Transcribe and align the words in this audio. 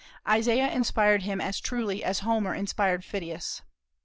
Isaiah 0.27 0.67
inspired 0.71 1.21
him 1.21 1.39
as 1.39 1.59
truly 1.59 2.03
as 2.03 2.21
Homer 2.21 2.55
inspired 2.55 3.05
Phidias. 3.05 3.61